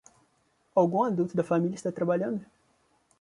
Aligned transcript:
Algum 0.81 1.03
adulto 1.03 1.37
da 1.37 1.43
família 1.43 1.75
está 1.75 1.91
trabalhando? 1.91 2.43